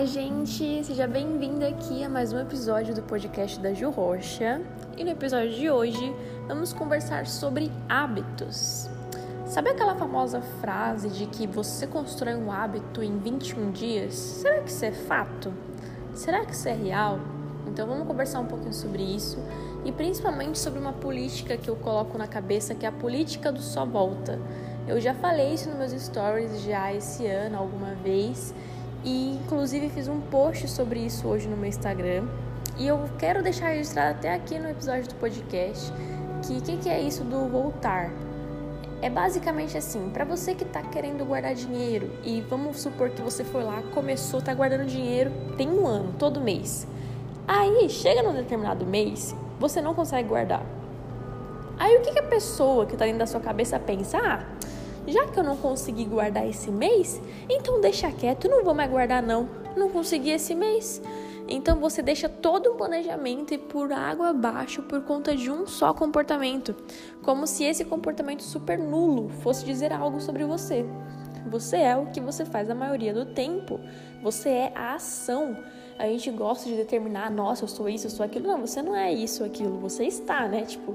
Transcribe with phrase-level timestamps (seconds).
[0.00, 0.82] Olá, gente!
[0.82, 4.62] Seja bem-vindo aqui a mais um episódio do podcast da Ju Rocha.
[4.96, 6.16] E no episódio de hoje
[6.48, 8.88] vamos conversar sobre hábitos.
[9.44, 14.14] Sabe aquela famosa frase de que você constrói um hábito em 21 dias?
[14.14, 15.52] Será que isso é fato?
[16.14, 17.20] Será que isso é real?
[17.66, 19.38] Então vamos conversar um pouquinho sobre isso
[19.84, 23.60] e principalmente sobre uma política que eu coloco na cabeça que é a política do
[23.60, 24.38] só volta.
[24.88, 28.54] Eu já falei isso nos meus stories já esse ano alguma vez
[29.04, 32.24] e inclusive fiz um post sobre isso hoje no meu Instagram.
[32.78, 35.92] E eu quero deixar registrado até aqui no episódio do podcast
[36.46, 38.10] que o que, que é isso do voltar.
[39.02, 43.42] É basicamente assim, para você que está querendo guardar dinheiro e vamos supor que você
[43.44, 46.86] foi lá, começou, tá guardando dinheiro, tem um ano, todo mês.
[47.48, 50.62] Aí chega num determinado mês, você não consegue guardar.
[51.78, 54.18] Aí o que, que a pessoa que está dentro da sua cabeça pensa?
[54.18, 54.44] Ah,
[55.06, 59.22] já que eu não consegui guardar esse mês, então deixa quieto, não vou mais guardar
[59.22, 59.48] não.
[59.76, 61.00] Não consegui esse mês.
[61.48, 65.92] Então você deixa todo um planejamento e por água abaixo por conta de um só
[65.92, 66.76] comportamento,
[67.22, 70.86] como se esse comportamento super nulo fosse dizer algo sobre você.
[71.46, 73.80] Você é o que você faz a maioria do tempo.
[74.22, 75.56] Você é a ação.
[75.98, 78.46] A gente gosta de determinar, nossa, eu sou isso, eu sou aquilo.
[78.46, 79.78] Não, você não é isso, aquilo.
[79.78, 80.62] Você está, né?
[80.62, 80.94] Tipo,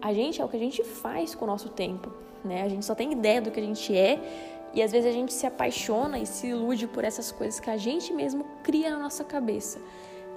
[0.00, 2.10] a gente é o que a gente faz com o nosso tempo
[2.44, 2.62] né?
[2.62, 4.18] A gente só tem ideia do que a gente é
[4.72, 7.76] e às vezes a gente se apaixona e se ilude por essas coisas que a
[7.76, 9.80] gente mesmo cria na nossa cabeça.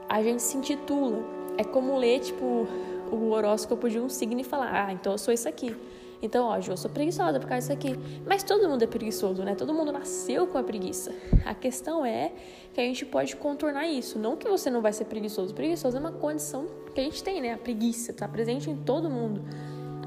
[0.09, 1.23] A gente se intitula.
[1.57, 2.67] É como ler, tipo,
[3.11, 5.75] o horóscopo de um signo e falar: Ah, então eu sou isso aqui.
[6.23, 7.99] Então, ó, eu sou preguiçosa por causa disso aqui.
[8.25, 9.55] Mas todo mundo é preguiçoso, né?
[9.55, 11.13] Todo mundo nasceu com a preguiça.
[11.45, 12.31] A questão é
[12.73, 14.17] que a gente pode contornar isso.
[14.17, 15.53] Não que você não vai ser preguiçoso.
[15.53, 17.53] Preguiçoso é uma condição que a gente tem, né?
[17.53, 19.41] A preguiça tá presente em todo mundo.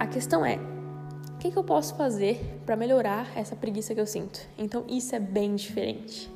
[0.01, 0.59] A questão é,
[1.47, 4.41] que, que eu posso fazer para melhorar essa preguiça que eu sinto?
[4.59, 6.31] Então, isso é bem diferente,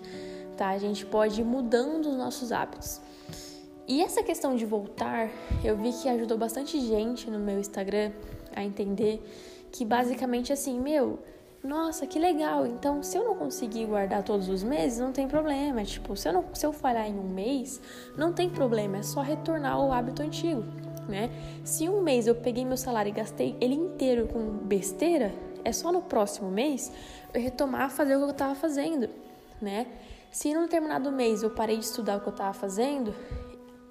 [0.56, 0.68] tá?
[0.68, 3.00] A gente pode ir mudando os nossos hábitos.
[3.88, 5.28] E essa questão de voltar,
[5.64, 8.12] eu vi que ajudou bastante gente no meu Instagram
[8.54, 9.20] a entender
[9.72, 11.18] que basicamente assim, meu,
[11.62, 12.64] nossa, que legal.
[12.66, 15.82] Então, se eu não conseguir guardar todos os meses, não tem problema.
[15.82, 17.80] Tipo, se eu, não, se eu falhar em um mês,
[18.16, 18.98] não tem problema.
[18.98, 20.64] É só retornar ao hábito antigo
[21.10, 21.30] né?
[21.64, 25.32] Se um mês eu peguei meu salário e gastei ele inteiro com besteira,
[25.64, 26.90] é só no próximo mês
[27.34, 29.10] eu retomar a fazer o que eu estava fazendo,
[29.60, 29.86] né?
[30.30, 33.12] Se num determinado mês eu parei de estudar o que eu estava fazendo,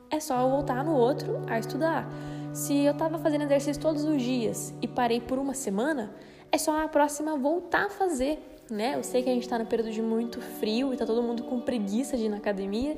[0.10, 2.10] é só eu voltar no outro a estudar.
[2.54, 6.12] Se eu estava fazendo exercício todos os dias e parei por uma semana,
[6.52, 8.40] é só na próxima voltar a fazer,
[8.72, 8.96] né?
[8.96, 11.44] Eu sei que a gente está no período de muito frio e tá todo mundo
[11.44, 12.98] com preguiça de ir na academia.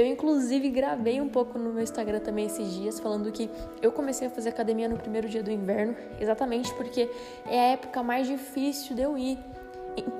[0.00, 3.50] Eu, inclusive, gravei um pouco no meu Instagram também esses dias, falando que
[3.82, 7.10] eu comecei a fazer academia no primeiro dia do inverno, exatamente porque
[7.44, 9.38] é a época mais difícil de eu ir.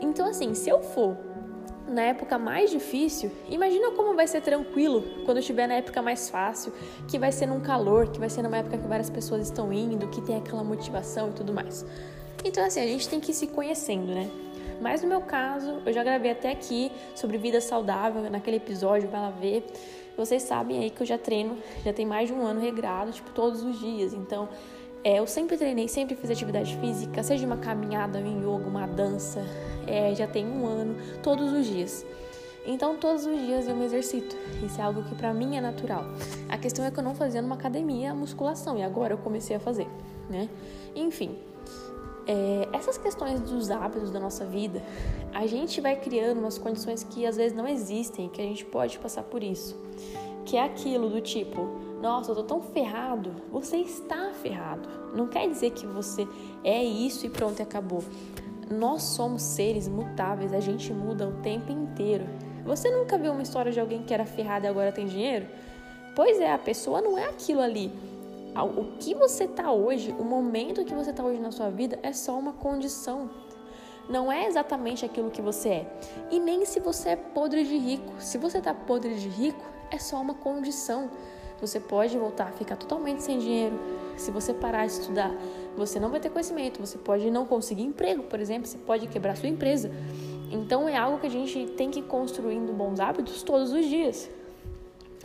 [0.02, 1.16] Então, assim, se eu for
[1.88, 6.28] na época mais difícil, imagina como vai ser tranquilo quando eu estiver na época mais
[6.28, 6.74] fácil,
[7.08, 10.08] que vai ser num calor, que vai ser numa época que várias pessoas estão indo,
[10.08, 11.86] que tem aquela motivação e tudo mais.
[12.44, 14.30] Então, assim, a gente tem que ir se conhecendo, né?
[14.80, 19.20] Mas no meu caso, eu já gravei até aqui sobre vida saudável, naquele episódio, vai
[19.20, 19.64] lá ver.
[20.16, 23.30] Vocês sabem aí que eu já treino, já tem mais de um ano regrado, tipo,
[23.30, 24.12] todos os dias.
[24.12, 24.48] Então,
[25.02, 29.42] é, eu sempre treinei, sempre fiz atividade física, seja uma caminhada, um yoga, uma dança,
[29.86, 32.04] é, já tem um ano, todos os dias.
[32.66, 34.36] Então, todos os dias eu me exercito.
[34.64, 36.04] Isso é algo que para mim é natural.
[36.48, 39.60] A questão é que eu não fazia numa academia musculação e agora eu comecei a
[39.60, 39.88] fazer,
[40.28, 40.48] né?
[40.94, 41.38] Enfim,
[42.30, 44.80] é, essas questões dos hábitos da nossa vida,
[45.34, 49.00] a gente vai criando umas condições que às vezes não existem, que a gente pode
[49.00, 49.76] passar por isso.
[50.44, 51.68] Que é aquilo do tipo,
[52.00, 53.34] nossa, eu tô tão ferrado.
[53.50, 54.88] Você está ferrado.
[55.12, 56.26] Não quer dizer que você
[56.62, 58.04] é isso e pronto, acabou.
[58.70, 62.24] Nós somos seres mutáveis, a gente muda o tempo inteiro.
[62.64, 65.48] Você nunca viu uma história de alguém que era ferrado e agora tem dinheiro?
[66.14, 67.90] Pois é, a pessoa não é aquilo ali
[68.54, 72.12] o que você está hoje, o momento que você está hoje na sua vida é
[72.12, 73.30] só uma condição.
[74.08, 75.98] Não é exatamente aquilo que você é.
[76.30, 78.12] E nem se você é podre de rico.
[78.18, 81.10] Se você está podre de rico, é só uma condição.
[81.60, 83.78] Você pode voltar a ficar totalmente sem dinheiro.
[84.16, 85.30] Se você parar de estudar,
[85.76, 86.80] você não vai ter conhecimento.
[86.80, 88.66] Você pode não conseguir emprego, por exemplo.
[88.66, 89.90] Você pode quebrar sua empresa.
[90.50, 94.28] Então é algo que a gente tem que ir construindo bons hábitos todos os dias.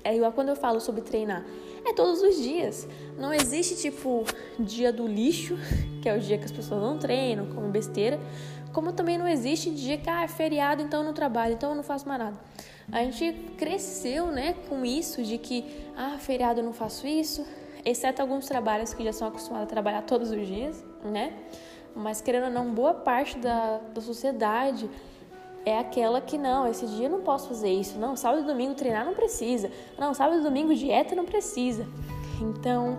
[0.03, 1.43] É igual quando eu falo sobre treinar.
[1.85, 2.87] É todos os dias.
[3.17, 4.25] Não existe tipo
[4.59, 5.55] dia do lixo,
[6.01, 8.19] que é o dia que as pessoas não treinam, como besteira.
[8.73, 11.75] Como também não existe dia que ah, é feriado, então eu não trabalho, então eu
[11.75, 12.37] não faço mais nada.
[12.91, 15.63] A gente cresceu, né, com isso de que
[15.95, 17.45] ah, feriado eu não faço isso,
[17.85, 21.33] exceto alguns trabalhos que já são acostumados a trabalhar todos os dias, né?
[21.95, 24.89] Mas querendo ou não, boa parte da, da sociedade
[25.65, 28.75] é aquela que não, esse dia eu não posso fazer isso, não, sábado e domingo
[28.75, 31.87] treinar não precisa, não, sábado e domingo dieta não precisa.
[32.39, 32.97] Então,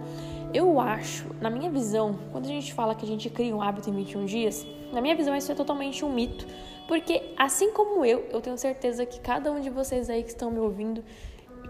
[0.52, 3.88] eu acho, na minha visão, quando a gente fala que a gente cria um hábito
[3.88, 6.46] em 21 dias, na minha visão isso é totalmente um mito,
[6.88, 10.50] porque assim como eu, eu tenho certeza que cada um de vocês aí que estão
[10.50, 11.04] me ouvindo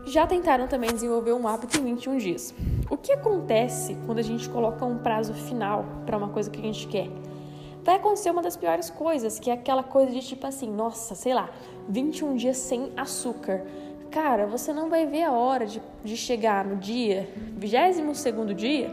[0.07, 2.55] já tentaram também desenvolver um hábito em 21 dias.
[2.89, 6.63] O que acontece quando a gente coloca um prazo final para uma coisa que a
[6.63, 7.09] gente quer?
[7.87, 11.33] Vai acontecer uma das piores coisas, que é aquela coisa de tipo assim, nossa, sei
[11.33, 11.49] lá,
[11.89, 13.65] 21 dias sem açúcar.
[14.11, 18.91] Cara, você não vai ver a hora de, de chegar no dia, 22 segundo dia,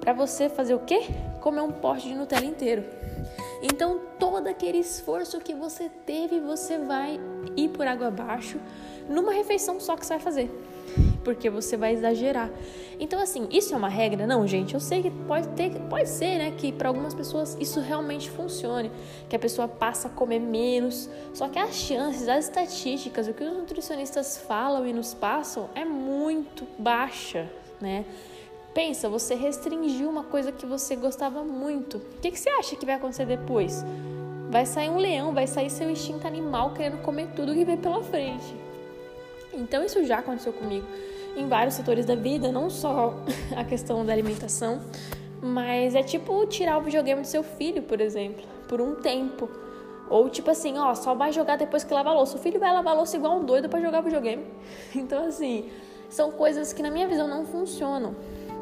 [0.00, 1.02] para você fazer o quê?
[1.42, 2.82] Comer um pote de Nutella inteiro.
[3.62, 7.20] Então, todo aquele esforço que você teve, você vai
[7.54, 8.58] ir por água abaixo
[9.06, 10.50] numa refeição só que você vai fazer.
[11.24, 12.50] Porque você vai exagerar.
[13.00, 14.26] Então, assim, isso é uma regra?
[14.26, 14.74] Não, gente.
[14.74, 18.92] Eu sei que pode ter, pode ser, né, que para algumas pessoas isso realmente funcione,
[19.28, 21.08] que a pessoa passa a comer menos.
[21.32, 25.84] Só que as chances, as estatísticas, o que os nutricionistas falam e nos passam é
[25.84, 27.50] muito baixa,
[27.80, 28.04] né?
[28.74, 31.98] Pensa, você restringiu uma coisa que você gostava muito.
[31.98, 33.84] O que, que você acha que vai acontecer depois?
[34.50, 38.02] Vai sair um leão, vai sair seu instinto animal querendo comer tudo que vem pela
[38.02, 38.54] frente.
[39.52, 40.84] Então isso já aconteceu comigo
[41.36, 43.14] em vários setores da vida, não só
[43.56, 44.80] a questão da alimentação,
[45.42, 49.48] mas é tipo tirar o videogame do seu filho, por exemplo, por um tempo.
[50.08, 52.36] Ou tipo assim, ó, só vai jogar depois que lavar louça.
[52.36, 54.44] O filho vai lavar louça igual um doido para jogar videogame.
[54.94, 55.70] Então assim,
[56.08, 58.14] são coisas que na minha visão não funcionam.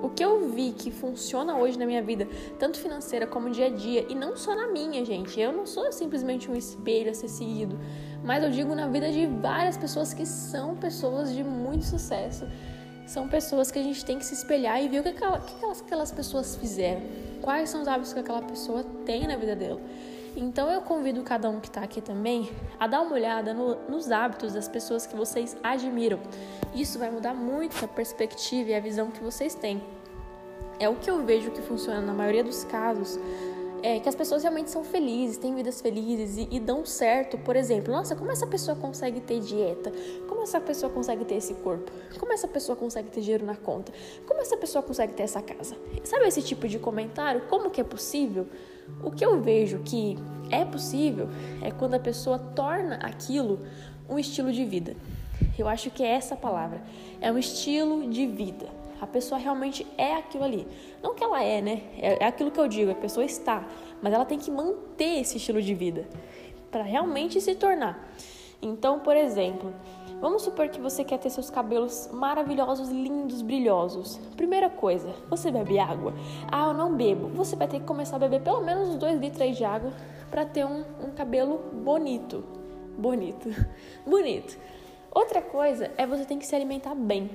[0.02, 2.28] O que eu vi que funciona hoje na minha vida,
[2.58, 5.40] tanto financeira como dia a dia, e não só na minha, gente.
[5.40, 7.78] Eu não sou simplesmente um espelho a ser seguido,
[8.24, 12.46] mas eu digo na vida de várias pessoas que são pessoas de muito sucesso.
[13.06, 15.54] São pessoas que a gente tem que se espelhar e ver o que, aquela, que
[15.54, 17.02] aquelas, aquelas pessoas fizeram,
[17.40, 19.80] quais são os hábitos que aquela pessoa tem na vida dela.
[20.36, 22.50] Então eu convido cada um que está aqui também
[22.80, 26.18] a dar uma olhada no, nos hábitos das pessoas que vocês admiram.
[26.74, 29.82] Isso vai mudar muito a perspectiva e a visão que vocês têm.
[30.78, 33.18] É o que eu vejo que funciona na maioria dos casos.
[33.84, 37.36] É que as pessoas realmente são felizes, têm vidas felizes e, e dão certo.
[37.36, 39.92] Por exemplo, nossa, como essa pessoa consegue ter dieta?
[40.28, 41.90] Como essa pessoa consegue ter esse corpo?
[42.18, 43.92] Como essa pessoa consegue ter dinheiro na conta?
[44.26, 45.76] Como essa pessoa consegue ter essa casa?
[46.04, 47.42] Sabe esse tipo de comentário?
[47.50, 48.46] Como que é possível?
[49.02, 50.16] O que eu vejo que
[50.50, 51.28] é possível
[51.60, 53.60] é quando a pessoa torna aquilo
[54.08, 54.96] um estilo de vida.
[55.58, 56.82] Eu acho que é essa palavra.
[57.20, 58.66] É um estilo de vida.
[59.00, 60.66] A pessoa realmente é aquilo ali.
[61.02, 61.82] Não que ela é, né?
[61.98, 63.66] É, é aquilo que eu digo, a pessoa está.
[64.00, 66.06] Mas ela tem que manter esse estilo de vida
[66.70, 68.08] para realmente se tornar.
[68.60, 69.74] Então, por exemplo,
[70.22, 74.18] Vamos supor que você quer ter seus cabelos maravilhosos, lindos, brilhosos.
[74.36, 76.14] Primeira coisa, você bebe água?
[76.46, 77.26] Ah, eu não bebo.
[77.30, 79.92] Você vai ter que começar a beber pelo menos uns 2 litros de água
[80.30, 82.44] para ter um, um cabelo bonito.
[82.96, 83.48] Bonito.
[84.06, 84.56] Bonito.
[85.12, 87.28] Outra coisa é você tem que se alimentar bem.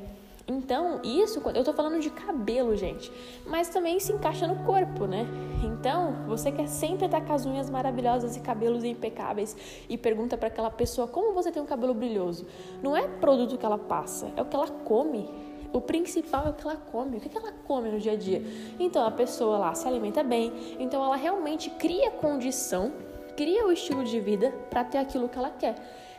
[0.50, 3.12] Então, isso, eu tô falando de cabelo, gente,
[3.46, 5.28] mas também se encaixa no corpo, né?
[5.62, 9.58] Então, você quer sempre estar com as unhas maravilhosas e cabelos impecáveis
[9.90, 12.48] e pergunta para aquela pessoa como você tem um cabelo brilhoso.
[12.82, 15.30] Não é produto que ela passa, é o que ela come.
[15.74, 18.42] O principal é o que ela come, o que ela come no dia a dia.
[18.80, 22.94] Então, a pessoa lá se alimenta bem, então ela realmente cria condição,
[23.36, 25.76] cria o estilo de vida para ter aquilo que ela quer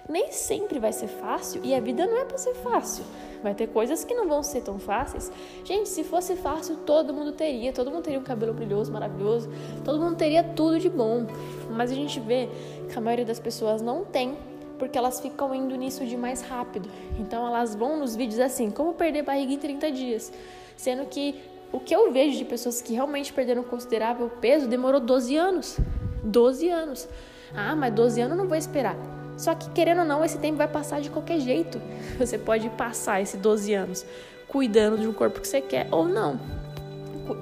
[0.09, 3.05] nem sempre vai ser fácil e a vida não é para ser fácil.
[3.43, 5.31] Vai ter coisas que não vão ser tão fáceis.
[5.65, 7.73] Gente, se fosse fácil, todo mundo teria.
[7.73, 9.49] Todo mundo teria um cabelo brilhoso, maravilhoso.
[9.85, 11.27] Todo mundo teria tudo de bom.
[11.71, 12.49] Mas a gente vê
[12.91, 14.37] que a maioria das pessoas não tem,
[14.79, 16.89] porque elas ficam indo nisso de mais rápido.
[17.19, 20.33] Então elas vão nos vídeos assim, como perder barriga em 30 dias.
[20.77, 21.35] Sendo que
[21.73, 25.79] o que eu vejo de pessoas que realmente perderam considerável peso demorou 12 anos.
[26.25, 27.09] 12 anos.
[27.55, 29.18] Ah, mas 12 anos eu não vou esperar.
[29.39, 31.81] Só que, querendo ou não, esse tempo vai passar de qualquer jeito.
[32.19, 34.05] Você pode passar esses 12 anos
[34.49, 36.41] cuidando de um corpo que você quer ou não,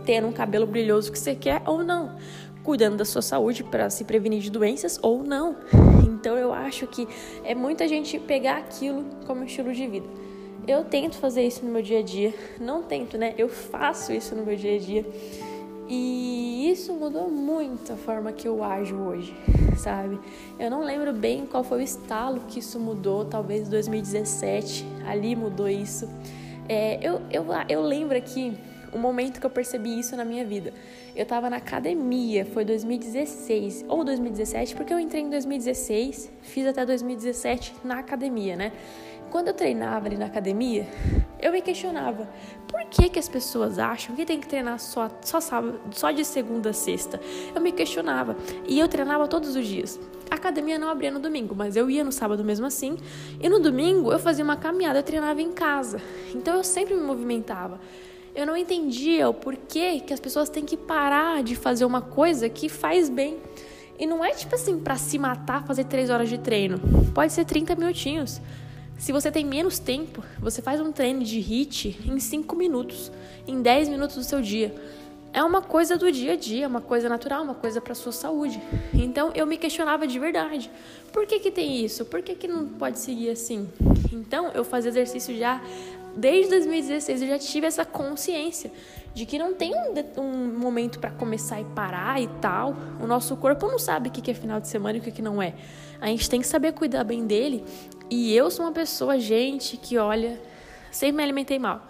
[0.05, 2.17] tendo um cabelo brilhoso que você quer ou não,
[2.65, 5.57] cuidando da sua saúde para se prevenir de doenças ou não.
[6.05, 7.07] Então, eu acho que
[7.45, 10.09] é muita gente pegar aquilo como estilo de vida.
[10.67, 13.35] Eu tento fazer isso no meu dia a dia, não tento, né?
[13.39, 15.07] Eu faço isso no meu dia a dia.
[15.89, 19.37] E isso mudou muito a forma que eu ajo hoje,
[19.77, 20.19] sabe?
[20.59, 25.69] Eu não lembro bem qual foi o estalo que isso mudou, talvez 2017, ali mudou
[25.69, 26.09] isso.
[26.69, 28.59] É, eu, eu, eu lembro aqui
[28.93, 30.73] o momento que eu percebi isso na minha vida.
[31.15, 36.85] eu tava na academia, foi 2016 ou 2017, porque eu entrei em 2016, fiz até
[36.85, 38.73] 2017 na academia, né?
[39.31, 40.87] Quando eu treinava ali na academia,
[41.41, 42.29] eu me questionava
[42.69, 46.25] por que, que as pessoas acham que tem que treinar só, só, sábado, só de
[46.25, 47.21] segunda a sexta.
[47.55, 49.99] Eu me questionava e eu treinava todos os dias.
[50.31, 52.97] A academia não abria no domingo, mas eu ia no sábado mesmo assim.
[53.41, 56.01] E no domingo eu fazia uma caminhada, eu treinava em casa.
[56.35, 57.81] Então eu sempre me movimentava.
[58.35, 62.49] Eu não entendia o porquê que as pessoas têm que parar de fazer uma coisa
[62.49, 63.39] que faz bem.
[63.99, 66.79] E não é tipo assim para se matar fazer três horas de treino.
[67.15, 68.41] Pode ser 30 minutinhos.
[68.99, 73.13] Se você tem menos tempo, você faz um treino de HIIT em 5 minutos,
[73.47, 74.75] em 10 minutos do seu dia.
[75.33, 78.59] É uma coisa do dia a dia, uma coisa natural, uma coisa para sua saúde.
[78.95, 80.71] Então eu me questionava de verdade.
[81.13, 82.07] Por que, que tem isso?
[82.07, 83.69] Por que, que não pode seguir assim?
[84.11, 85.61] Então eu fazia exercício já
[86.17, 88.73] desde 2016, eu já tive essa consciência
[89.13, 92.75] de que não tem um, um momento para começar e parar e tal.
[93.01, 95.43] O nosso corpo não sabe o que é final de semana e o que não
[95.43, 95.55] é.
[96.01, 97.65] A gente tem que saber cuidar bem dele
[98.11, 100.41] e eu sou uma pessoa, gente, que olha,
[100.91, 101.87] sempre me alimentei mal.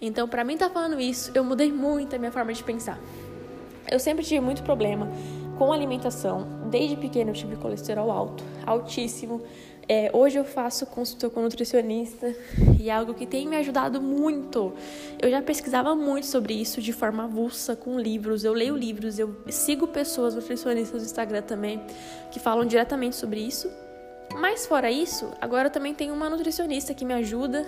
[0.00, 2.98] Então, para mim tá falando isso, eu mudei muito a minha forma de pensar.
[3.90, 5.08] Eu sempre tive muito problema
[5.56, 6.46] com alimentação.
[6.70, 9.42] Desde pequeno eu tive colesterol alto, altíssimo.
[9.88, 12.34] É, hoje eu faço consulta com nutricionista
[12.78, 14.72] e é algo que tem me ajudado muito.
[15.22, 18.44] Eu já pesquisava muito sobre isso de forma avulsa, com livros.
[18.44, 21.80] Eu leio livros, eu sigo pessoas nutricionistas no Instagram também
[22.30, 23.70] que falam diretamente sobre isso.
[24.38, 27.66] Mas fora isso, agora eu também tenho uma nutricionista que me ajuda,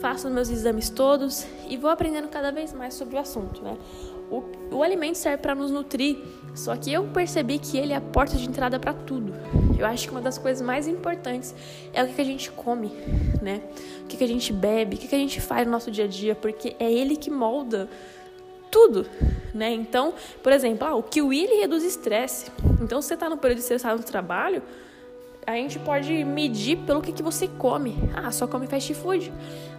[0.00, 3.78] faço meus exames todos e vou aprendendo cada vez mais sobre o assunto, né?
[4.30, 4.42] O,
[4.76, 6.18] o alimento serve para nos nutrir,
[6.54, 9.32] só que eu percebi que ele é a porta de entrada para tudo.
[9.78, 11.54] Eu acho que uma das coisas mais importantes
[11.92, 12.90] é o que, que a gente come,
[13.40, 13.62] né?
[14.02, 16.04] O que, que a gente bebe, o que, que a gente faz no nosso dia
[16.04, 17.88] a dia, porque é ele que molda
[18.70, 19.06] tudo,
[19.54, 19.72] né?
[19.72, 22.50] Então, por exemplo, ah, o kiwi ele reduz estresse.
[22.82, 24.62] Então, se você está no período estressado no trabalho,
[25.46, 27.96] a gente pode medir pelo que, que você come.
[28.14, 29.32] Ah, só come fast food.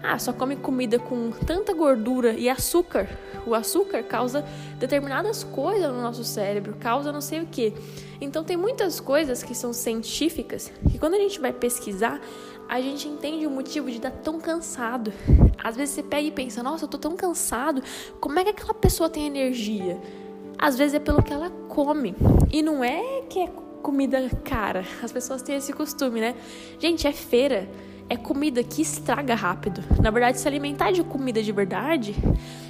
[0.03, 3.07] Ah, só come comida com tanta gordura e açúcar.
[3.45, 4.45] O açúcar causa
[4.77, 7.73] determinadas coisas no nosso cérebro, causa não sei o que.
[8.21, 12.21] Então tem muitas coisas que são científicas que quando a gente vai pesquisar,
[12.69, 15.11] a gente entende o motivo de estar tão cansado.
[15.63, 17.83] Às vezes você pega e pensa, nossa, eu tô tão cansado,
[18.19, 19.99] como é que aquela pessoa tem energia?
[20.57, 22.15] Às vezes é pelo que ela come.
[22.51, 23.47] E não é que é
[23.85, 24.83] comida cara.
[25.03, 26.33] As pessoas têm esse costume, né?
[26.79, 27.69] Gente, é feira.
[28.09, 29.83] É comida que estraga rápido.
[30.01, 32.15] Na verdade, se alimentar de comida de verdade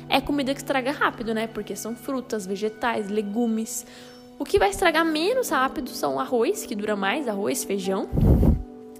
[0.09, 1.47] é comida que estraga rápido, né?
[1.47, 3.85] Porque são frutas, vegetais, legumes.
[4.37, 8.09] O que vai estragar menos rápido são arroz, que dura mais, arroz, feijão.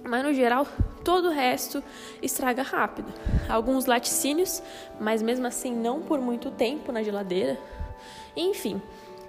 [0.04, 0.66] Mas no geral,
[1.04, 1.84] todo o resto
[2.22, 3.14] estraga rápido.
[3.50, 4.64] Alguns laticínios,
[5.02, 7.60] mas mesmo assim não por muito tempo na geladeira.
[8.36, 8.82] Enfim,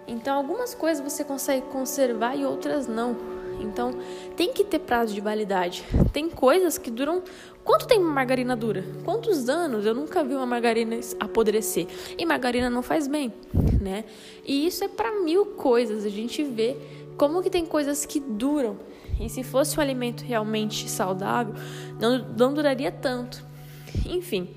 [0.07, 3.17] então, algumas coisas você consegue conservar e outras não.
[3.61, 3.93] Então,
[4.37, 5.85] tem que ter prazo de validade.
[6.13, 7.23] Tem coisas que duram.
[7.65, 8.85] Quanto tempo margarina dura?
[9.05, 9.85] Quantos anos?
[9.85, 11.87] Eu nunca vi uma margarina apodrecer.
[12.17, 13.33] E margarina não faz bem,
[13.81, 14.05] né?
[14.45, 16.05] E isso é para mil coisas.
[16.05, 16.77] A gente vê
[17.17, 18.77] como que tem coisas que duram.
[19.19, 21.55] E se fosse um alimento realmente saudável,
[21.99, 23.43] não, não duraria tanto.
[24.05, 24.49] Enfim.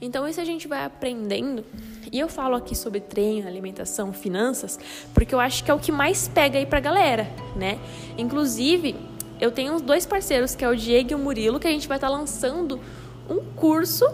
[0.00, 1.64] Então, isso a gente vai aprendendo
[2.10, 4.78] e eu falo aqui sobre treino, alimentação, finanças,
[5.12, 7.78] porque eu acho que é o que mais pega aí pra galera, né?
[8.16, 8.96] Inclusive,
[9.40, 11.86] eu tenho uns dois parceiros, que é o Diego e o Murilo, que a gente
[11.86, 12.80] vai estar tá lançando
[13.28, 14.04] um curso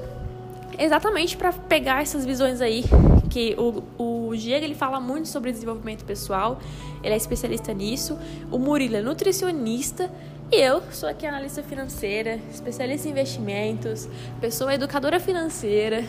[0.79, 2.85] exatamente para pegar essas visões aí
[3.31, 6.61] que o, o Diego ele fala muito sobre desenvolvimento pessoal,
[7.03, 8.19] ele é especialista nisso,
[8.51, 10.11] o Murilo é nutricionista
[10.51, 14.09] e eu sou aqui analista financeira, especialista em investimentos,
[14.41, 16.05] pessoa educadora financeira,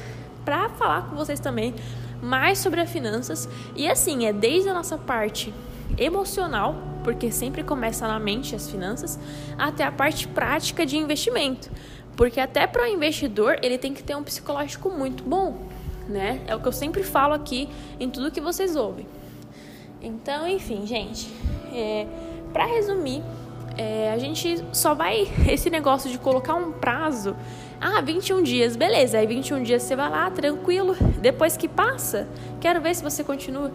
[0.45, 1.73] para falar com vocês também
[2.21, 3.49] mais sobre as finanças.
[3.75, 5.53] E assim, é desde a nossa parte
[5.97, 9.19] emocional, porque sempre começa na mente as finanças,
[9.57, 11.69] até a parte prática de investimento.
[12.15, 15.67] Porque até para o investidor, ele tem que ter um psicológico muito bom,
[16.07, 16.41] né?
[16.47, 19.07] É o que eu sempre falo aqui em tudo que vocês ouvem.
[20.01, 21.27] Então, enfim, gente,
[21.73, 22.07] é,
[22.53, 23.21] para resumir,
[23.77, 27.35] é, a gente só vai esse negócio de colocar um prazo
[27.79, 29.19] ah, 21 dias, beleza.
[29.19, 30.95] Aí 21 dias você vai lá, tranquilo.
[31.21, 32.27] Depois que passa,
[32.59, 33.71] quero ver se você continua.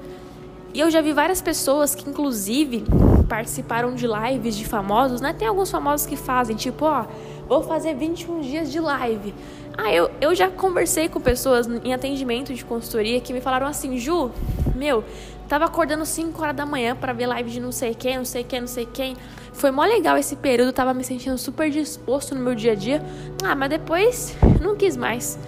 [0.74, 2.84] E eu já vi várias pessoas que, inclusive,
[3.28, 5.32] participaram de lives de famosos, né?
[5.32, 7.04] Tem alguns famosos que fazem, tipo, ó,
[7.46, 9.34] vou fazer 21 dias de live.
[9.76, 13.96] Ah, eu, eu já conversei com pessoas em atendimento de consultoria que me falaram assim,
[13.98, 14.30] Ju,
[14.74, 15.04] meu,
[15.52, 18.42] tava acordando 5 horas da manhã para ver live de não sei quem, não sei
[18.42, 19.14] quem, não sei quem.
[19.52, 23.02] Foi mó legal esse período, tava me sentindo super disposto no meu dia a dia.
[23.44, 25.38] Ah, mas depois não quis mais.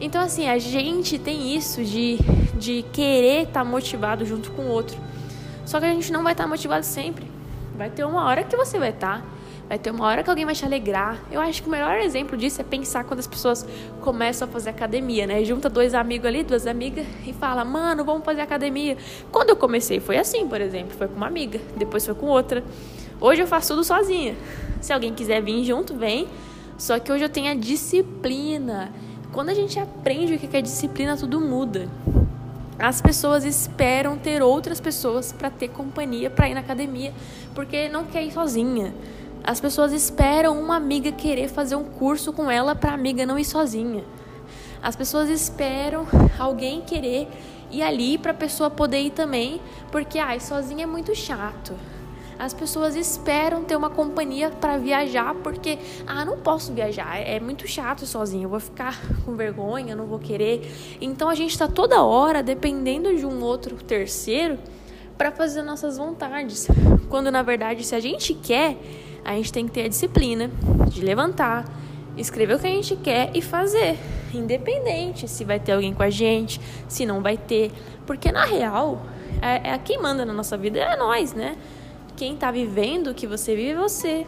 [0.00, 2.18] Então, assim, a gente tem isso de,
[2.58, 4.98] de querer estar tá motivado junto com o outro.
[5.64, 7.24] Só que a gente não vai estar tá motivado sempre.
[7.78, 9.20] Vai ter uma hora que você vai estar.
[9.20, 9.24] Tá,
[9.72, 11.18] vai ter uma hora que alguém vai te alegrar.
[11.30, 13.66] Eu acho que o melhor exemplo disso é pensar quando as pessoas
[14.02, 15.42] começam a fazer academia, né?
[15.46, 18.98] Junta dois amigos ali, duas amigas, e fala, mano, vamos fazer academia.
[19.30, 20.94] Quando eu comecei foi assim, por exemplo.
[20.94, 22.62] Foi com uma amiga, depois foi com outra.
[23.18, 24.36] Hoje eu faço tudo sozinha.
[24.82, 26.28] Se alguém quiser vir junto, vem.
[26.76, 28.92] Só que hoje eu tenho a disciplina.
[29.32, 31.88] Quando a gente aprende o que é disciplina, tudo muda.
[32.78, 37.14] As pessoas esperam ter outras pessoas para ter companhia para ir na academia,
[37.54, 38.92] porque não quer ir sozinha.
[39.44, 43.38] As pessoas esperam uma amiga querer fazer um curso com ela para a amiga não
[43.38, 44.04] ir sozinha.
[44.80, 46.06] As pessoas esperam
[46.38, 47.28] alguém querer
[47.70, 51.74] ir ali para a pessoa poder ir também, porque ai, sozinha é muito chato.
[52.38, 57.68] As pessoas esperam ter uma companhia para viajar porque, ah, não posso viajar, é muito
[57.68, 60.98] chato sozinho, eu vou ficar com vergonha, não vou querer.
[61.00, 64.58] Então a gente está toda hora dependendo de um outro terceiro
[65.16, 66.66] para fazer nossas vontades.
[67.08, 68.76] Quando na verdade, se a gente quer,
[69.24, 70.50] a gente tem que ter a disciplina
[70.88, 71.64] de levantar,
[72.16, 73.98] escrever o que a gente quer e fazer,
[74.34, 77.70] independente se vai ter alguém com a gente, se não vai ter,
[78.06, 79.02] porque na real,
[79.40, 81.56] é, é quem manda na nossa vida é nós, né?
[82.16, 84.26] quem está vivendo o que você vive é você.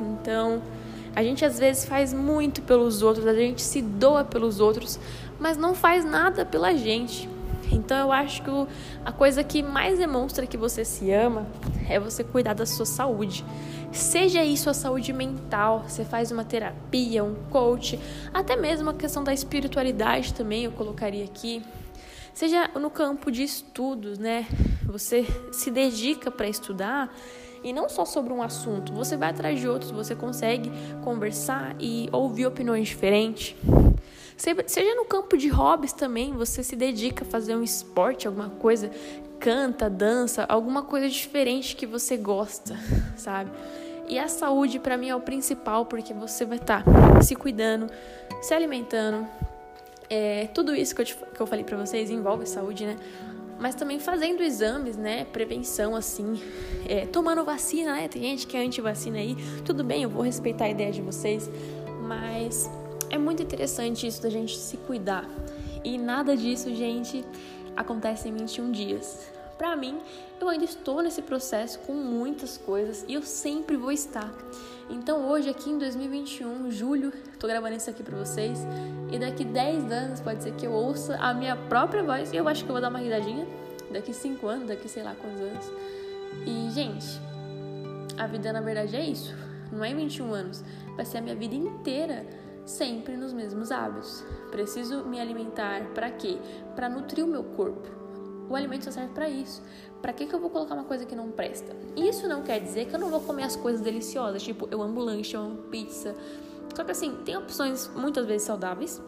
[0.00, 0.62] Então,
[1.14, 4.98] a gente às vezes faz muito pelos outros, a gente se doa pelos outros,
[5.38, 7.28] mas não faz nada pela gente.
[7.70, 8.50] Então, eu acho que
[9.04, 11.46] a coisa que mais demonstra que você se ama
[11.88, 13.44] é você cuidar da sua saúde.
[13.96, 17.98] Seja isso a saúde mental, você faz uma terapia, um coach,
[18.32, 21.62] até mesmo a questão da espiritualidade também eu colocaria aqui.
[22.34, 24.46] Seja no campo de estudos, né?
[24.84, 27.10] Você se dedica para estudar
[27.64, 30.70] e não só sobre um assunto, você vai atrás de outros, você consegue
[31.02, 33.56] conversar e ouvir opiniões diferentes.
[34.36, 38.90] Seja no campo de hobbies também, você se dedica a fazer um esporte, alguma coisa,
[39.40, 42.78] canta, dança, alguma coisa diferente que você gosta,
[43.16, 43.50] sabe?
[44.08, 47.90] E a saúde para mim é o principal, porque você vai estar tá se cuidando,
[48.40, 49.26] se alimentando,
[50.08, 52.96] é, tudo isso que eu, te, que eu falei para vocês envolve saúde, né?
[53.58, 55.24] Mas também fazendo exames, né?
[55.24, 56.40] Prevenção, assim.
[56.88, 58.08] É, tomando vacina, né?
[58.08, 59.34] Tem gente que é anti-vacina aí.
[59.64, 61.50] Tudo bem, eu vou respeitar a ideia de vocês.
[62.02, 62.70] Mas
[63.10, 65.28] é muito interessante isso da gente se cuidar.
[65.82, 67.24] E nada disso, gente,
[67.76, 69.35] acontece em 21 dias.
[69.58, 69.98] Para mim,
[70.38, 74.30] eu ainda estou nesse processo com muitas coisas e eu sempre vou estar.
[74.90, 78.58] Então hoje aqui em 2021, julho, tô gravando isso aqui para vocês
[79.10, 82.46] e daqui 10 anos pode ser que eu ouça a minha própria voz e eu
[82.46, 83.46] acho que eu vou dar uma risadinha
[83.90, 85.72] daqui 5 anos, daqui sei lá quantos anos.
[86.46, 87.06] E gente,
[88.18, 89.34] a vida na verdade é isso.
[89.72, 90.62] Não é 21 anos,
[90.94, 92.26] vai ser a minha vida inteira
[92.66, 94.22] sempre nos mesmos hábitos.
[94.50, 96.38] Preciso me alimentar para quê?
[96.74, 97.95] Para nutrir o meu corpo
[98.48, 99.62] o alimento só serve para isso.
[100.00, 101.74] Para que, que eu vou colocar uma coisa que não presta?
[101.96, 105.00] Isso não quer dizer que eu não vou comer as coisas deliciosas, tipo, eu amo
[105.00, 106.14] lanche, eu amo pizza.
[106.74, 109.00] Só que assim, tem opções muitas vezes saudáveis.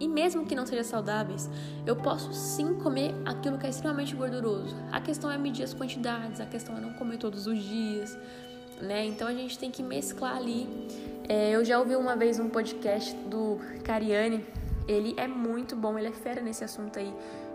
[0.00, 1.50] E mesmo que não sejam saudáveis,
[1.84, 4.74] eu posso sim comer aquilo que é extremamente gorduroso.
[4.92, 8.16] A questão é medir as quantidades, a questão é não comer todos os dias,
[8.80, 9.04] né?
[9.06, 10.68] Então a gente tem que mesclar ali.
[11.28, 14.44] É, eu já ouvi uma vez um podcast do Cariani,
[14.86, 17.12] ele é muito bom, ele é fera nesse assunto aí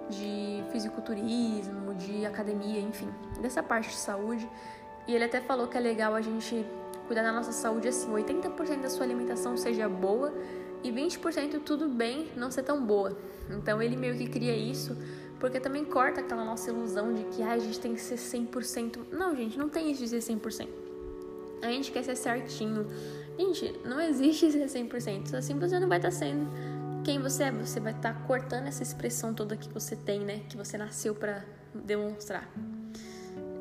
[0.09, 3.09] de fisiculturismo, de academia, enfim,
[3.41, 4.49] dessa parte de saúde.
[5.07, 6.65] E ele até falou que é legal a gente
[7.07, 10.33] cuidar da nossa saúde assim, 80% da sua alimentação seja boa
[10.83, 13.17] e 20% tudo bem não ser tão boa.
[13.49, 14.95] Então ele meio que cria isso
[15.43, 18.99] porque também corta aquela nossa ilusão de que ah, a gente tem que ser 100%.
[19.11, 20.69] Não, gente, não tem isso de ser 100%.
[21.61, 22.87] A gente quer ser certinho.
[23.37, 25.33] Gente, não existe ser 100%.
[25.33, 26.47] Assim você não vai estar sendo
[27.03, 30.41] quem você é, você vai estar tá cortando essa expressão toda que você tem, né?
[30.47, 32.49] Que você nasceu para demonstrar.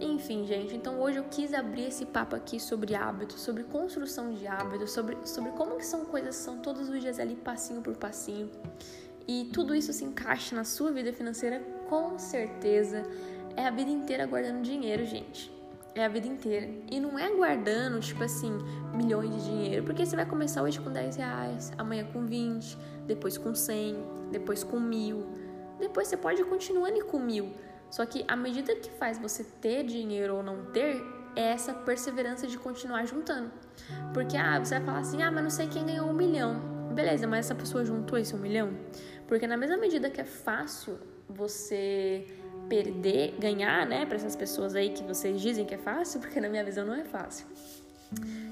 [0.00, 4.46] Enfim, gente, então hoje eu quis abrir esse papo aqui sobre hábitos, sobre construção de
[4.46, 8.50] hábitos, sobre, sobre como que são coisas são todos os dias ali passinho por passinho.
[9.26, 13.04] E tudo isso se encaixa na sua vida financeira, com certeza.
[13.56, 15.52] É a vida inteira guardando dinheiro, gente.
[15.94, 16.68] É a vida inteira.
[16.90, 18.58] E não é guardando, tipo assim,
[18.94, 19.84] milhões de dinheiro.
[19.84, 23.96] Porque você vai começar hoje com 10 reais, amanhã com 20, depois com 100,
[24.30, 25.26] depois com mil.
[25.78, 27.52] Depois você pode continuar com mil.
[27.90, 31.02] Só que a medida que faz você ter dinheiro ou não ter
[31.36, 33.50] é essa perseverança de continuar juntando.
[34.14, 36.58] Porque ah, você vai falar assim: ah, mas não sei quem ganhou um milhão.
[36.94, 38.70] Beleza, mas essa pessoa juntou esse um milhão?
[39.26, 42.26] Porque na mesma medida que é fácil você
[42.68, 46.48] perder, ganhar, né, para essas pessoas aí que vocês dizem que é fácil, porque na
[46.48, 47.46] minha visão não é fácil.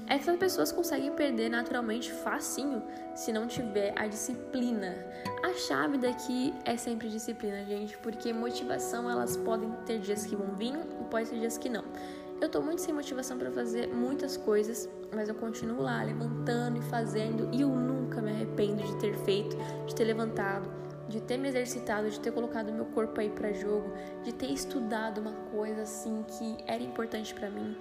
[0.07, 2.81] essas pessoas conseguem perder naturalmente facinho
[3.15, 4.95] se não tiver a disciplina.
[5.43, 10.55] A chave daqui é sempre disciplina, gente, porque motivação elas podem ter dias que vão
[10.55, 11.83] vir e pode ter dias que não.
[12.41, 16.81] Eu tô muito sem motivação para fazer muitas coisas, mas eu continuo lá levantando e
[16.81, 20.67] fazendo e eu nunca me arrependo de ter feito, de ter levantado,
[21.11, 23.91] de ter me exercitado, de ter colocado meu corpo aí para jogo,
[24.23, 27.75] de ter estudado uma coisa assim que era importante para mim.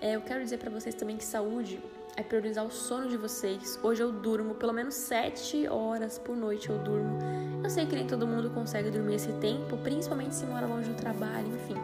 [0.00, 1.78] É, eu quero dizer para vocês também que saúde
[2.16, 3.78] é priorizar o sono de vocês.
[3.82, 7.18] Hoje eu durmo pelo menos 7 horas por noite eu durmo.
[7.62, 10.96] Eu sei que nem todo mundo consegue dormir esse tempo, principalmente se mora longe do
[10.96, 11.76] trabalho, enfim.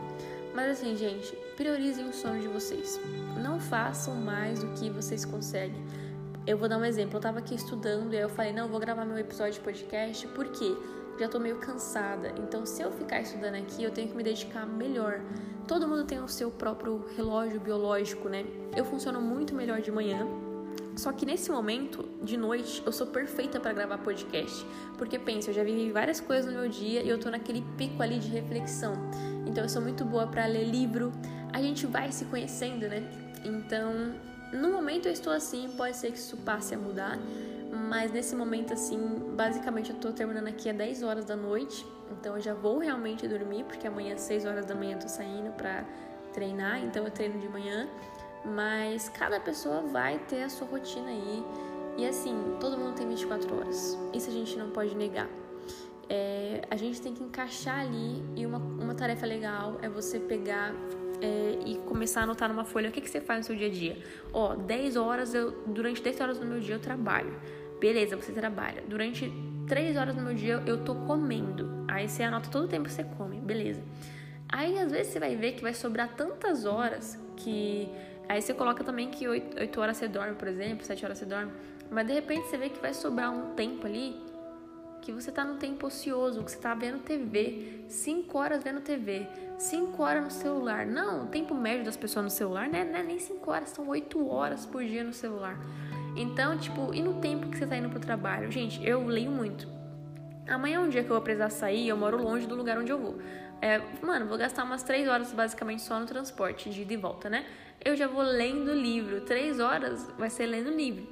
[0.55, 2.99] Mas assim, gente, priorizem o sono de vocês.
[3.41, 5.85] Não façam mais do que vocês conseguem.
[6.49, 7.19] Eu vou dar um exemplo.
[7.19, 9.61] Eu tava aqui estudando e aí eu falei, não, eu vou gravar meu episódio de
[9.61, 10.75] podcast, por quê?
[11.21, 12.33] Já tô meio cansada.
[12.39, 15.21] Então, se eu ficar estudando aqui, eu tenho que me dedicar melhor.
[15.67, 18.47] Todo mundo tem o seu próprio relógio biológico, né?
[18.75, 20.27] Eu funciono muito melhor de manhã.
[20.97, 24.65] Só que nesse momento, de noite, eu sou perfeita para gravar podcast.
[24.97, 28.03] Porque pensa, eu já vivi várias coisas no meu dia e eu tô naquele pico
[28.03, 28.95] ali de reflexão.
[29.47, 31.13] Então eu sou muito boa para ler livro.
[31.53, 33.07] A gente vai se conhecendo, né?
[33.45, 34.15] Então,
[34.53, 37.19] no momento eu estou assim, pode ser que isso passe a mudar.
[37.89, 38.99] Mas nesse momento, assim,
[39.37, 41.87] basicamente eu tô terminando aqui às 10 horas da noite.
[42.11, 45.09] Então eu já vou realmente dormir, porque amanhã às 6 horas da manhã eu tô
[45.09, 45.85] saindo pra
[46.33, 47.89] treinar, então eu treino de manhã.
[48.45, 51.45] Mas cada pessoa vai ter a sua rotina aí.
[51.99, 53.99] E assim, todo mundo tem 24 horas.
[54.15, 55.29] Isso a gente não pode negar.
[56.09, 60.73] É, a gente tem que encaixar ali e uma, uma tarefa legal é você pegar
[61.21, 63.69] é, e começar a anotar numa folha o que, que você faz no seu dia
[63.69, 63.97] a dia.
[64.33, 67.35] Ó, 10 horas, eu, durante 10 horas do meu dia eu trabalho.
[67.81, 68.83] Beleza, você trabalha.
[68.89, 69.33] Durante
[69.67, 71.85] 3 horas do meu dia eu tô comendo.
[71.89, 73.83] Aí você anota todo o tempo que você come, beleza.
[74.49, 77.89] Aí às vezes você vai ver que vai sobrar tantas horas que.
[78.29, 81.25] Aí você coloca também que 8, 8 horas você dorme, por exemplo, 7 horas você
[81.25, 81.53] dorme.
[81.91, 84.17] Mas de repente você vê que vai sobrar um tempo ali
[85.01, 89.27] que você tá no tempo ocioso, que você tá vendo TV, 5 horas vendo TV,
[89.59, 90.87] 5 horas no celular.
[90.87, 93.89] Não, o tempo médio das pessoas no celular né, não é nem 5 horas, são
[93.89, 95.59] 8 horas por dia no celular.
[96.17, 98.51] Então, tipo, e no tempo que você tá indo pro trabalho?
[98.51, 99.69] Gente, eu leio muito.
[100.49, 102.91] Amanhã é um dia que eu vou precisar sair, eu moro longe do lugar onde
[102.91, 103.19] eu vou.
[103.61, 107.29] É, mano, vou gastar umas 3 horas basicamente só no transporte, de ida e volta,
[107.29, 107.45] né?
[107.85, 109.21] Eu já vou lendo livro.
[109.23, 111.07] 3 horas vai ser lendo livro.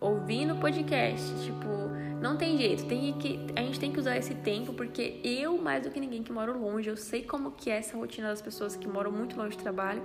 [0.00, 1.26] Ouvindo podcast.
[1.44, 1.85] Tipo,
[2.20, 2.84] não tem jeito.
[2.86, 6.22] Tem que, a gente tem que usar esse tempo, porque eu, mais do que ninguém
[6.22, 9.36] que moro longe, eu sei como que é essa rotina das pessoas que moram muito
[9.36, 10.02] longe do trabalho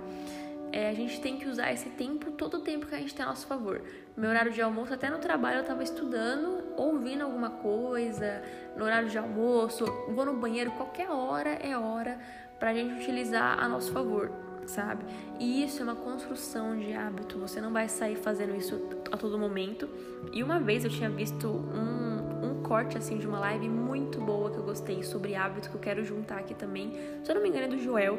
[0.72, 3.24] é, a gente tem que usar esse tempo, todo o tempo que a gente tem
[3.24, 3.82] a nosso favor.
[4.16, 8.42] Meu horário de almoço, até no trabalho, eu tava estudando, ouvindo alguma coisa,
[8.76, 12.18] no horário de almoço, vou no banheiro, qualquer hora é hora
[12.58, 14.32] pra gente utilizar a nosso favor,
[14.64, 15.04] sabe?
[15.38, 19.38] E isso é uma construção de hábito, você não vai sair fazendo isso a todo
[19.38, 19.86] momento.
[20.32, 22.01] E uma vez eu tinha visto um
[22.62, 26.04] corte assim de uma live muito boa que eu gostei sobre hábito que eu quero
[26.04, 26.92] juntar aqui também.
[27.22, 28.18] Se eu não me engano é do Joel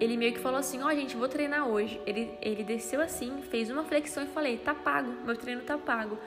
[0.00, 2.00] ele meio que falou assim: Ó, oh, gente, vou treinar hoje.
[2.06, 6.18] Ele, ele desceu assim, fez uma flexão e falei: Tá pago, meu treino tá pago.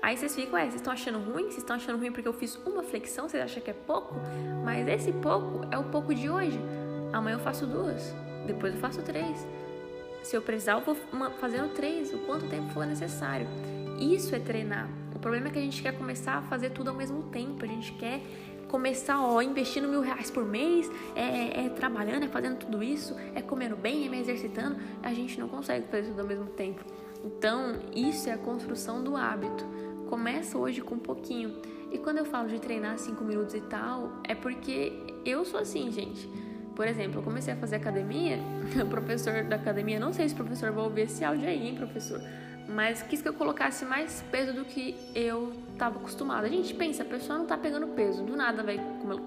[0.00, 1.44] Aí vocês ficam, ué, vocês estão achando ruim?
[1.44, 3.28] Vocês estão achando ruim porque eu fiz uma flexão?
[3.28, 4.14] Vocês acham que é pouco?
[4.64, 6.58] Mas esse pouco é o pouco de hoje.
[7.12, 8.14] Amanhã eu faço duas,
[8.46, 9.46] depois eu faço três.
[10.22, 10.96] Se eu precisar, eu vou
[11.40, 13.46] fazendo três, o quanto tempo for necessário.
[13.98, 14.88] Isso é treinar.
[15.18, 17.64] O problema é que a gente quer começar a fazer tudo ao mesmo tempo.
[17.64, 18.20] A gente quer
[18.68, 23.16] começar, ó, investindo mil reais por mês, é, é, é, trabalhando, é fazendo tudo isso,
[23.34, 26.84] é comendo bem, é me exercitando, a gente não consegue fazer tudo ao mesmo tempo.
[27.24, 29.64] Então, isso é a construção do hábito.
[30.08, 31.56] Começa hoje com um pouquinho.
[31.90, 34.92] E quando eu falo de treinar cinco minutos e tal, é porque
[35.24, 36.30] eu sou assim, gente.
[36.76, 38.38] Por exemplo, eu comecei a fazer academia,
[38.80, 41.74] o professor da academia, não sei se o professor vai ouvir esse áudio aí, hein,
[41.74, 42.22] professor?
[42.68, 46.46] Mas quis que eu colocasse mais peso do que eu estava acostumada.
[46.46, 48.78] A gente pensa, a pessoa não está pegando peso, do nada vai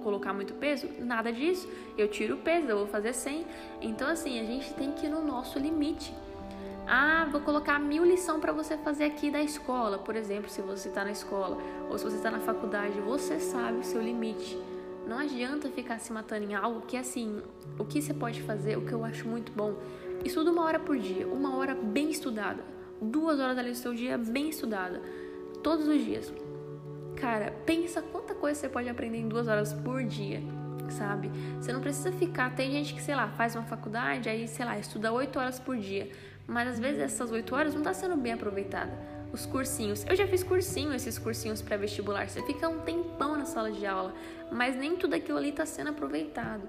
[0.04, 1.68] colocar muito peso, nada disso.
[1.98, 3.46] Eu tiro o peso, eu vou fazer 100.
[3.82, 6.14] Então, assim, a gente tem que ir no nosso limite.
[6.88, 10.90] Ah, vou colocar mil lição para você fazer aqui da escola, por exemplo, se você
[10.90, 11.58] está na escola
[11.90, 14.58] ou se você está na faculdade, você sabe o seu limite.
[15.08, 17.42] Não adianta ficar se matando em algo que, assim,
[17.80, 19.76] o que você pode fazer, o que eu acho muito bom,
[20.24, 22.71] estuda uma hora por dia, uma hora bem estudada
[23.02, 25.02] duas horas ali do seu dia bem estudada,
[25.64, 26.32] todos os dias.
[27.16, 30.42] Cara, pensa quanta coisa você pode aprender em duas horas por dia,
[30.90, 31.32] sabe?
[31.60, 32.56] Você não precisa ficar.
[32.56, 35.78] Tem gente que, sei lá, faz uma faculdade, aí, sei lá, estuda oito horas por
[35.78, 36.10] dia.
[36.48, 38.92] Mas às vezes essas oito horas não tá sendo bem aproveitada.
[39.32, 40.06] Os cursinhos.
[40.10, 42.28] Eu já fiz cursinho, esses cursinhos pré-vestibular.
[42.28, 44.14] Você fica um tempão na sala de aula,
[44.52, 46.64] mas nem tudo aquilo ali tá sendo aproveitado.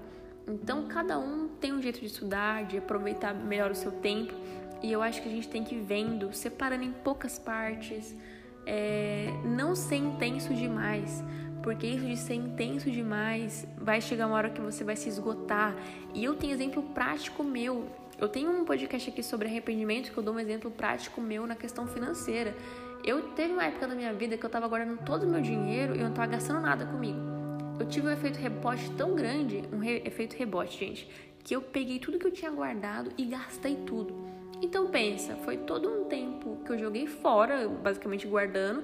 [0.47, 4.33] Então, cada um tem um jeito de estudar, de aproveitar melhor o seu tempo.
[4.83, 8.13] E eu acho que a gente tem que ir vendo, separando em poucas partes,
[8.65, 11.23] é, não ser intenso demais,
[11.63, 15.73] porque isso de ser intenso demais vai chegar uma hora que você vai se esgotar.
[16.13, 17.87] E eu tenho exemplo prático meu.
[18.19, 21.55] Eu tenho um podcast aqui sobre arrependimento que eu dou um exemplo prático meu na
[21.55, 22.53] questão financeira.
[23.05, 25.95] Eu teve uma época da minha vida que eu tava guardando todo o meu dinheiro
[25.95, 27.19] e eu não tava gastando nada comigo.
[27.79, 31.09] Eu tive um efeito rebote tão grande, um re efeito rebote, gente,
[31.41, 34.42] que eu peguei tudo que eu tinha guardado e gastei tudo.
[34.63, 38.83] Então pensa, foi todo um tempo que eu joguei fora, basicamente guardando.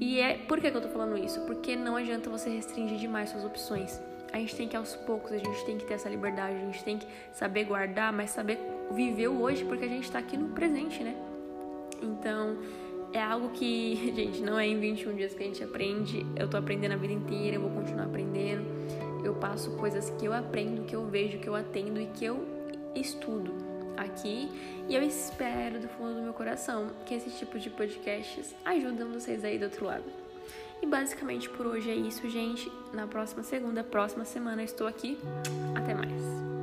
[0.00, 1.42] E é por que, que eu tô falando isso?
[1.42, 4.00] Porque não adianta você restringir demais suas opções.
[4.32, 6.82] A gente tem que aos poucos, a gente tem que ter essa liberdade, a gente
[6.82, 8.58] tem que saber guardar, mas saber
[8.92, 11.14] viver o hoje, porque a gente tá aqui no presente, né?
[12.00, 12.56] Então,
[13.12, 16.24] é algo que, gente, não é em 21 dias que a gente aprende.
[16.34, 18.64] Eu tô aprendendo a vida inteira, eu vou continuar aprendendo.
[19.22, 22.42] Eu passo coisas que eu aprendo, que eu vejo, que eu atendo e que eu
[22.94, 24.50] estudo aqui
[24.88, 29.44] e eu espero do fundo do meu coração que esse tipo de podcasts ajudem vocês
[29.44, 30.04] aí do outro lado.
[30.82, 32.70] E basicamente por hoje é isso, gente.
[32.92, 35.18] Na próxima segunda, próxima semana estou aqui.
[35.76, 36.59] Até mais.